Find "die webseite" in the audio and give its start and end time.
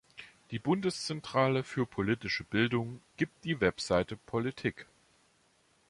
3.45-4.17